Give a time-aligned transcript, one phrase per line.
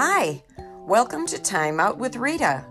[0.00, 0.44] Hi,
[0.86, 2.64] welcome to Time Out with Rita.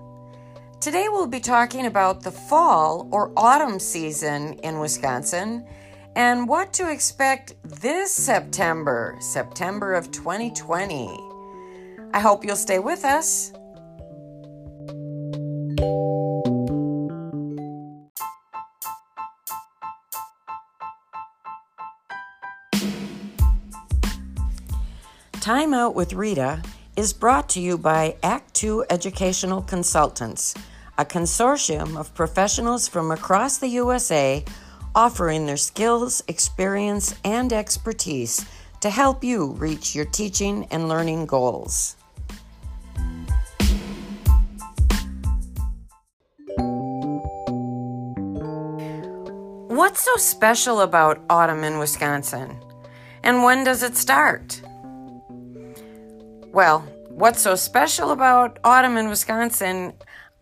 [0.79, 5.67] Today we'll be talking about the fall or autumn season in Wisconsin
[6.15, 11.09] and what to expect this September, September of 2020.
[12.13, 13.52] I hope you'll stay with us.
[25.41, 26.63] Time Out with Rita
[26.97, 30.55] is brought to you by Act Two Educational Consultants,
[30.97, 34.43] a consortium of professionals from across the USA
[34.95, 38.43] offering their skills, experience, and expertise
[38.81, 41.95] to help you reach your teaching and learning goals.
[49.67, 52.59] What's so special about autumn in Wisconsin?
[53.21, 54.61] And when does it start?
[56.58, 59.94] Well, what's so special about autumn in Wisconsin?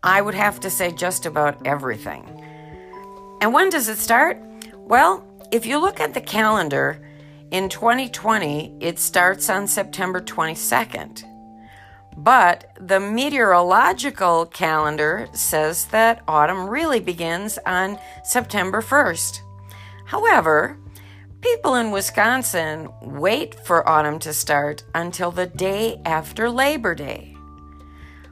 [0.02, 2.24] I would have to say just about everything.
[3.42, 4.42] And when does it start?
[4.76, 7.06] Well, if you look at the calendar,
[7.52, 11.26] in 2020, it starts on September 22nd.
[12.16, 19.42] But the meteorological calendar says that autumn really begins on September 1st.
[20.06, 20.78] However,
[21.46, 27.38] People in Wisconsin wait for autumn to start until the day after Labor Day.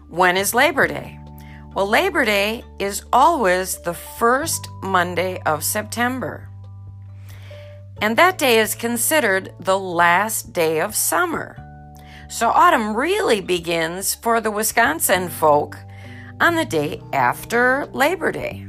[0.09, 1.20] When is Labor Day?
[1.75, 6.50] Well, Labor Day is always the first Monday of September.
[8.02, 11.55] And that day is considered the last day of summer.
[12.30, 15.77] So autumn really begins for the Wisconsin folk
[16.42, 18.66] on the day after Labor Day.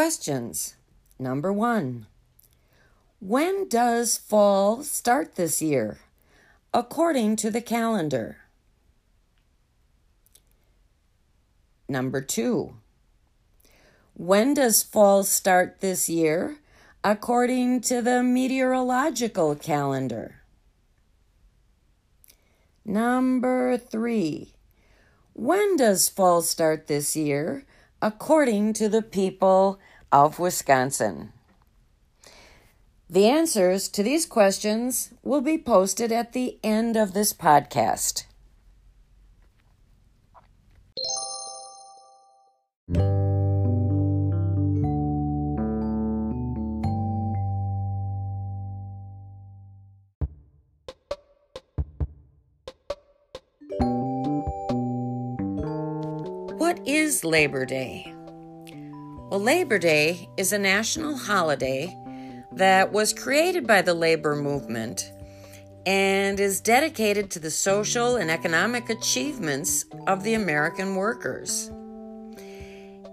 [0.00, 0.76] Questions.
[1.18, 2.06] Number one
[3.18, 5.98] When does fall start this year,
[6.72, 8.38] according to the calendar?
[11.86, 12.76] Number two
[14.14, 16.60] When does fall start this year,
[17.04, 20.40] according to the meteorological calendar?
[22.86, 24.54] Number three
[25.34, 27.66] When does fall start this year?
[28.02, 29.78] according to the people
[30.12, 31.32] of Wisconsin.
[33.08, 38.24] The answers to these questions will be posted at the end of this podcast.
[56.58, 58.14] What is Labor Day?
[59.30, 61.96] Well, Labor Day is a national holiday
[62.50, 65.12] that was created by the labor movement
[65.86, 71.70] and is dedicated to the social and economic achievements of the American workers.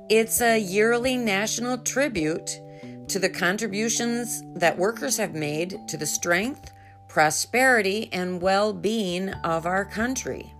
[0.09, 2.61] It's a yearly national tribute
[3.09, 6.71] to the contributions that workers have made to the strength,
[7.07, 10.51] prosperity, and well being of our country.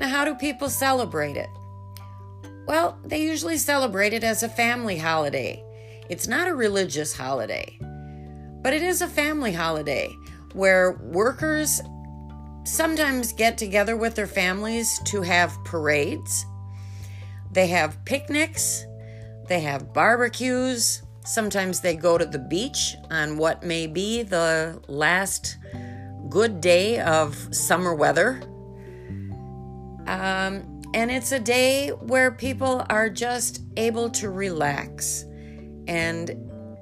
[0.00, 1.50] Now, how do people celebrate it?
[2.66, 5.62] Well, they usually celebrate it as a family holiday.
[6.08, 7.78] It's not a religious holiday,
[8.62, 10.08] but it is a family holiday
[10.52, 11.80] where workers
[12.64, 16.46] sometimes get together with their families to have parades.
[17.50, 18.86] They have picnics,
[19.48, 21.02] they have barbecues.
[21.24, 25.56] Sometimes they go to the beach on what may be the last
[26.28, 28.42] good day of summer weather.
[30.06, 35.24] Um, and it's a day where people are just able to relax
[35.88, 36.30] and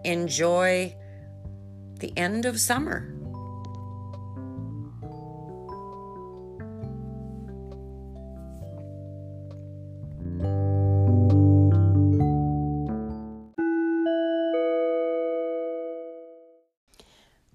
[0.04, 0.94] enjoy
[1.98, 3.14] the end of summer.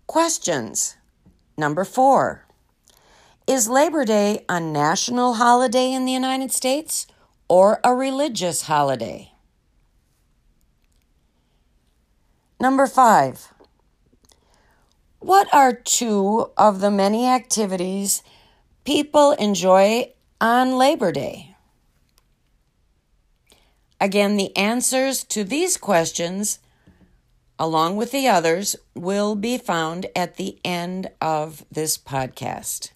[0.08, 0.96] Questions.
[1.58, 2.45] Number four.
[3.48, 7.06] Is Labor Day a national holiday in the United States
[7.48, 9.34] or a religious holiday?
[12.60, 13.54] Number five.
[15.20, 18.24] What are two of the many activities
[18.84, 21.56] people enjoy on Labor Day?
[24.02, 26.58] Again, the answers to these questions,
[27.60, 32.90] along with the others, will be found at the end of this podcast.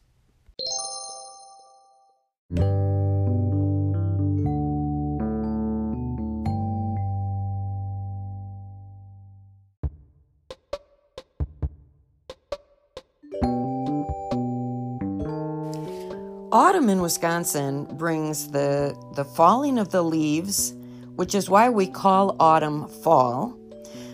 [16.79, 20.73] Autumn in Wisconsin brings the, the falling of the leaves,
[21.17, 23.59] which is why we call autumn fall,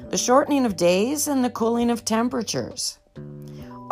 [0.09, 2.97] the shortening of days, and the cooling of temperatures.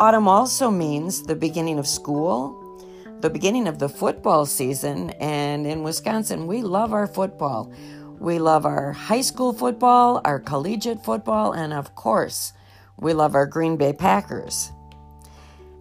[0.00, 2.84] Autumn also means the beginning of school,
[3.20, 7.72] the beginning of the football season, and in Wisconsin, we love our football.
[8.18, 12.52] We love our high school football, our collegiate football, and of course,
[12.98, 14.72] we love our Green Bay Packers.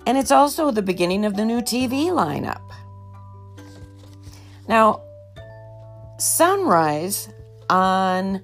[0.06, 2.62] And it's also the beginning of the new TV lineup.
[4.68, 5.02] Now,
[6.18, 7.30] sunrise
[7.70, 8.42] on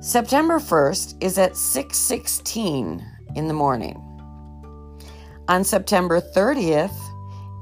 [0.00, 3.04] September 1st is at 6:16
[3.34, 4.02] in the morning.
[5.48, 6.96] On September 30th,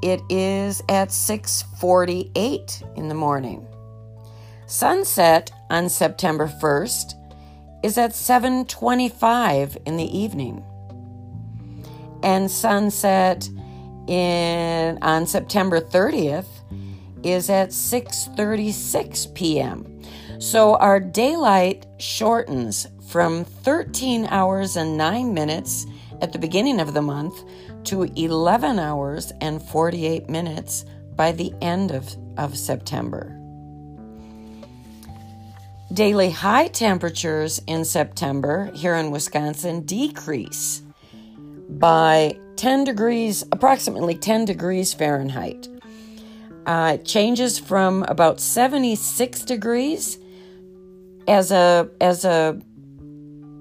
[0.02, 3.66] it is at 6:48 in the morning.
[4.66, 7.14] Sunset on September 1st
[7.82, 10.64] is at 7:25 in the evening
[12.22, 13.48] and sunset
[14.08, 16.55] in on September 30th
[17.22, 20.02] is at 6:36 p.m.
[20.38, 25.86] So our daylight shortens from 13 hours and 9 minutes
[26.20, 27.44] at the beginning of the month
[27.84, 30.84] to 11 hours and 48 minutes
[31.14, 33.32] by the end of, of September.
[35.92, 40.82] Daily high temperatures in September here in Wisconsin decrease
[41.68, 45.68] by 10 degrees, approximately 10 degrees Fahrenheit.
[46.66, 50.18] Uh, it changes from about 76 degrees
[51.28, 52.60] as a as a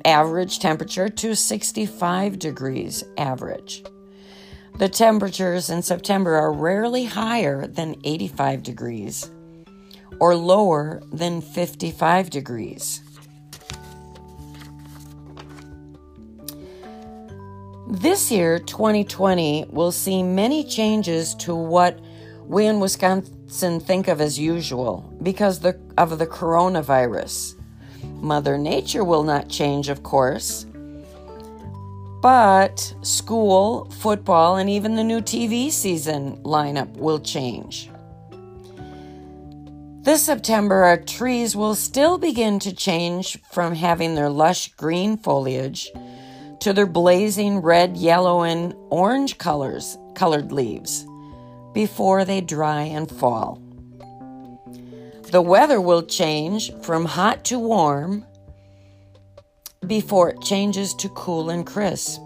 [0.04, 3.84] average temperature to 65 degrees average.
[4.78, 9.30] The temperatures in September are rarely higher than 85 degrees
[10.20, 13.02] or lower than 55 degrees.
[17.88, 22.00] This year, 2020, will see many changes to what
[22.48, 27.56] we in Wisconsin think of as usual because of the coronavirus.
[28.22, 30.66] Mother Nature will not change, of course,
[32.22, 37.90] but school, football, and even the new TV season lineup will change.
[40.02, 45.92] This September, our trees will still begin to change from having their lush green foliage
[46.60, 51.08] to their blazing red, yellow, and orange colors, colored leaves
[51.76, 53.62] before they dry and fall.
[55.32, 58.26] The weather will change from hot to warm
[59.86, 62.22] before it changes to cool and crisp.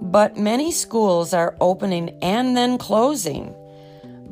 [0.00, 3.54] But many schools are opening and then closing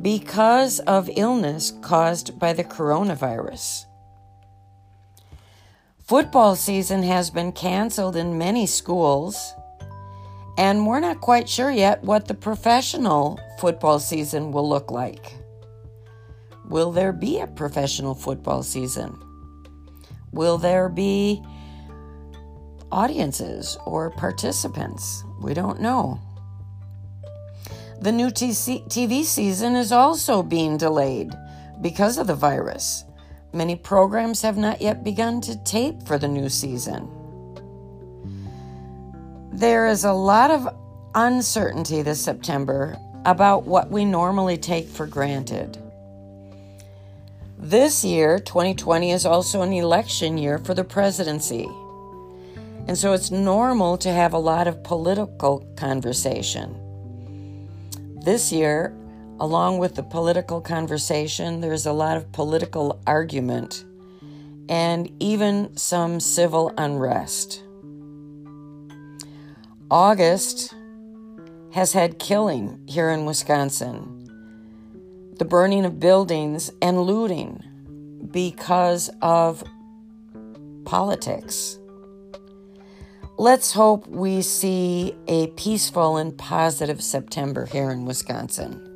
[0.01, 3.85] because of illness caused by the coronavirus.
[5.99, 9.53] Football season has been canceled in many schools,
[10.57, 15.35] and we're not quite sure yet what the professional football season will look like.
[16.65, 19.17] Will there be a professional football season?
[20.31, 21.41] Will there be
[22.91, 25.23] audiences or participants?
[25.41, 26.19] We don't know.
[28.01, 31.33] The new TV season is also being delayed
[31.81, 33.05] because of the virus.
[33.53, 37.09] Many programs have not yet begun to tape for the new season.
[39.57, 40.69] There is a lot of
[41.15, 42.95] uncertainty this September
[43.25, 45.79] about what we normally take for granted.
[47.57, 51.67] This year, 2020, is also an election year for the presidency.
[52.85, 56.77] And so it's normal to have a lot of political conversation.
[58.23, 58.95] This year,
[59.39, 63.85] along with the political conversation, there's a lot of political argument
[64.69, 67.63] and even some civil unrest.
[69.89, 70.75] August
[71.71, 74.29] has had killing here in Wisconsin,
[75.39, 77.63] the burning of buildings and looting
[78.31, 79.63] because of
[80.83, 81.79] politics.
[83.37, 88.86] Let's hope we see a peaceful and positive September here in Wisconsin.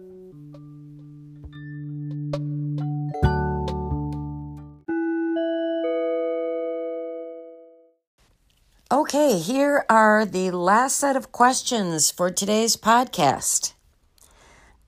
[9.22, 13.74] Okay, here are the last set of questions for today's podcast.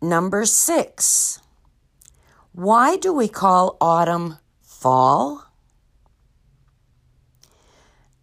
[0.02, 1.40] Number six
[2.52, 5.52] Why do we call autumn fall?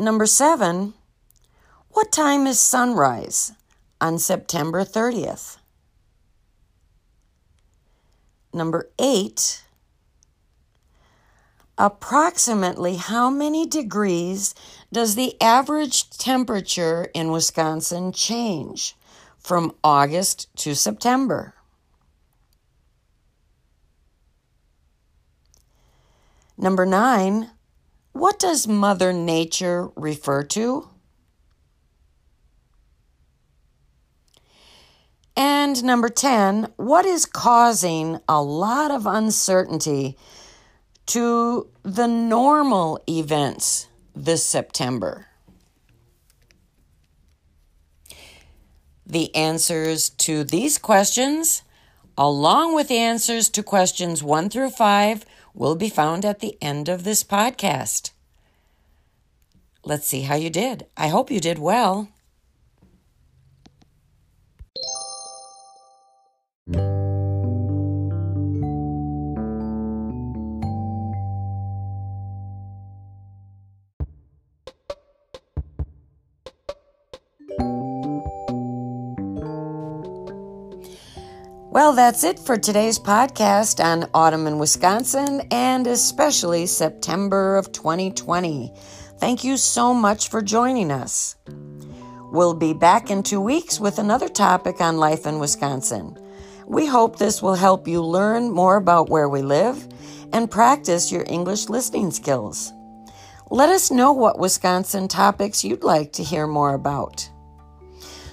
[0.01, 0.95] Number seven
[1.91, 3.53] What time is sunrise
[4.01, 5.59] on September 30th?
[8.53, 9.63] Number eight
[11.81, 14.55] approximately how many degrees
[14.93, 18.95] does the average temperature in Wisconsin change
[19.39, 21.55] from August to September?
[26.59, 27.51] Number nine,
[28.13, 30.91] what does Mother Nature refer to?
[35.35, 40.19] And number 10, what is causing a lot of uncertainty
[41.11, 45.27] to the normal events this September?
[49.05, 51.63] The answers to these questions,
[52.17, 56.89] along with the answers to questions 1 through 5, will be found at the end
[56.89, 58.13] of this podcast.
[59.85, 60.87] Let's see how you did.
[60.97, 62.09] I hope you did well.
[82.01, 88.73] That's it for today's podcast on autumn in Wisconsin and especially September of 2020.
[89.19, 91.37] Thank you so much for joining us.
[92.33, 96.17] We'll be back in two weeks with another topic on life in Wisconsin.
[96.67, 99.87] We hope this will help you learn more about where we live
[100.33, 102.73] and practice your English listening skills.
[103.51, 107.29] Let us know what Wisconsin topics you'd like to hear more about.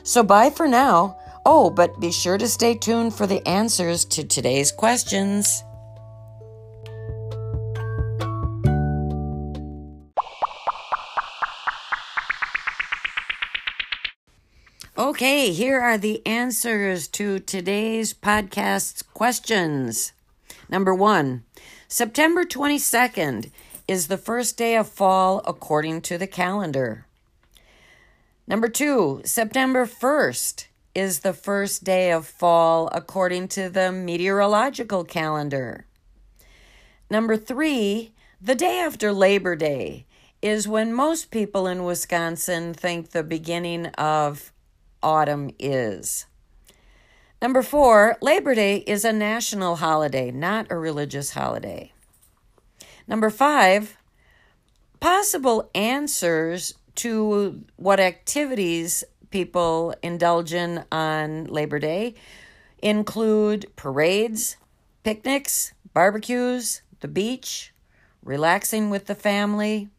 [0.04, 1.17] So, bye for now.
[1.50, 5.64] Oh, but be sure to stay tuned for the answers to today's questions.
[14.98, 20.12] Okay, here are the answers to today's podcast's questions.
[20.68, 21.46] Number one,
[21.88, 23.52] September 22nd
[23.88, 27.06] is the first day of fall according to the calendar.
[28.46, 30.67] Number two, September 1st
[30.98, 35.86] is the first day of fall according to the meteorological calendar.
[37.08, 40.08] Number three, the day after Labor Day
[40.42, 44.52] is when most people in Wisconsin think the beginning of
[45.04, 46.26] autumn is.
[47.44, 51.94] Number four, Labor Day is a national holiday, not a religious holiday.
[53.08, 53.98] Number five,
[55.00, 62.16] possible answers to what activities people indulge in on Labor Day
[62.80, 64.58] include parades,
[65.04, 67.74] picnics, barbecues, the beach,
[68.24, 69.90] relaxing with the family.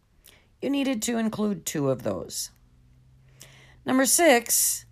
[0.62, 2.50] You needed to include two of those.
[3.84, 4.84] Number six,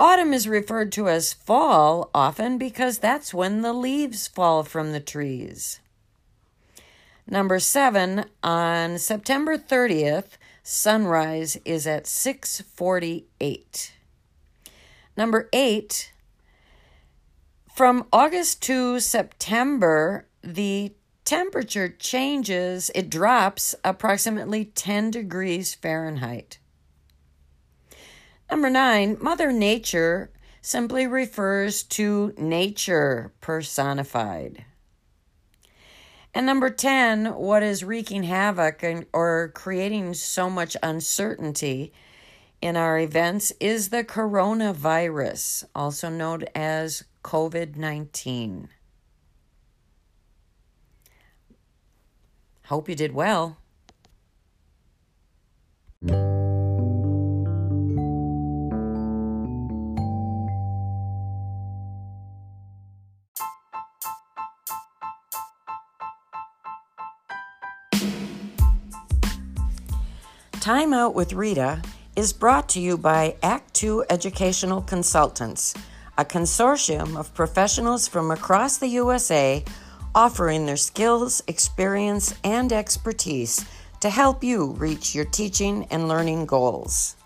[0.00, 5.00] autumn is referred to as fall often because that's when the leaves fall from the
[5.00, 5.80] trees.
[7.26, 13.92] Number seven, on September 30th, Sunrise is at 648.
[15.16, 16.12] Number 8
[17.74, 20.92] from August to September the
[21.24, 26.58] temperature changes, it drops approximately 10 degrees Fahrenheit.
[28.48, 34.64] Number 9, Mother Nature simply refers to nature personified.
[36.34, 41.92] And number 10, what is wreaking havoc and, or creating so much uncertainty
[42.60, 48.68] in our events is the coronavirus, also known as COVID 19.
[52.64, 53.58] Hope you did well.
[70.64, 71.82] Time Out with Rita
[72.16, 75.74] is brought to you by Act Two Educational Consultants,
[76.16, 79.62] a consortium of professionals from across the USA
[80.14, 83.66] offering their skills, experience, and expertise
[84.00, 87.16] to help you reach your teaching and learning goals.